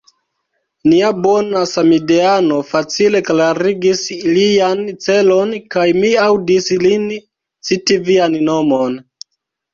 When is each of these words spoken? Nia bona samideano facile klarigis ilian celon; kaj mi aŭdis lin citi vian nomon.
Nia 0.91 1.09
bona 1.25 1.59
samideano 1.71 2.57
facile 2.69 3.21
klarigis 3.27 4.01
ilian 4.17 4.83
celon; 5.07 5.53
kaj 5.77 5.85
mi 6.01 6.11
aŭdis 6.25 6.73
lin 6.87 7.07
citi 7.71 8.01
vian 8.11 8.41
nomon. 8.51 8.99